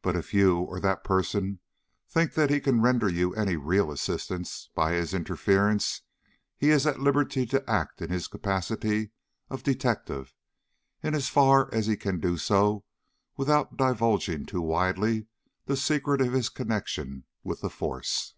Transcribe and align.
But 0.00 0.16
if 0.16 0.32
you 0.32 0.56
or 0.60 0.80
that 0.80 1.04
person 1.04 1.60
think 2.08 2.32
that 2.32 2.48
he 2.48 2.60
can 2.60 2.80
render 2.80 3.10
you 3.10 3.34
any 3.34 3.56
real 3.56 3.90
assistance 3.90 4.70
by 4.74 4.92
his 4.92 5.12
interference, 5.12 6.00
he 6.56 6.70
is 6.70 6.86
at 6.86 6.98
liberty 7.00 7.44
to 7.44 7.70
act 7.70 8.00
in 8.00 8.08
his 8.08 8.26
capacity 8.26 9.10
of 9.50 9.62
detective 9.62 10.34
in 11.02 11.14
as 11.14 11.28
far 11.28 11.68
as 11.74 11.86
he 11.88 11.98
can 11.98 12.20
do 12.20 12.38
so 12.38 12.86
without 13.36 13.76
divulging 13.76 14.46
too 14.46 14.62
widely 14.62 15.26
the 15.66 15.76
secret 15.76 16.22
of 16.22 16.32
his 16.32 16.48
connection 16.48 17.24
with 17.44 17.60
the 17.60 17.68
force. 17.68 18.36